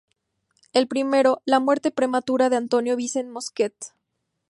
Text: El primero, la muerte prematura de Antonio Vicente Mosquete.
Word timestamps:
El 0.73 0.87
primero, 0.87 1.43
la 1.45 1.59
muerte 1.59 1.91
prematura 1.91 2.49
de 2.49 2.55
Antonio 2.55 2.95
Vicente 2.95 3.31
Mosquete. 3.31 3.89